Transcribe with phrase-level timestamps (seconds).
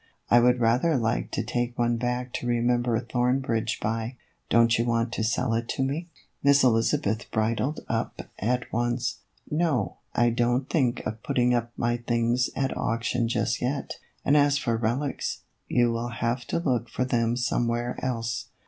[0.31, 4.15] I would rather like to take one back to remember Thorn bridge by.
[4.49, 6.07] Don't you want to sell it to me?"
[6.43, 9.19] Miss Elizabeth bridled up at once."
[9.51, 14.57] No, I don't think of putting up my things at auction just yet; and as
[14.57, 18.47] for relics, you will have to look for them somewhere else.